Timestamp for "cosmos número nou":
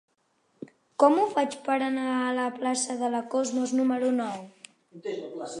3.35-4.45